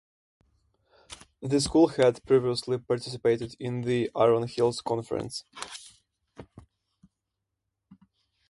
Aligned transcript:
The 1.43 1.61
school 1.61 1.89
had 1.89 2.25
previously 2.25 2.79
participated 2.79 3.55
in 3.59 3.81
the 3.81 4.09
Iron 4.15 4.47
Hills 4.47 4.81
Conference. 4.81 5.43